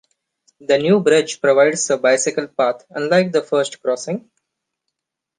The 0.59 0.79
new 0.79 0.99
bridge 0.99 1.39
provides 1.41 1.87
a 1.91 1.97
bicycle 1.99 2.47
path 2.47 2.87
unlike 2.89 3.31
the 3.31 3.43
first 3.43 3.83
crossing. 3.83 4.31